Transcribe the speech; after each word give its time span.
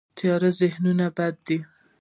تیاره 0.17 0.49
ذهن 0.59 0.97
بد 1.17 1.35
دی. 1.45 1.57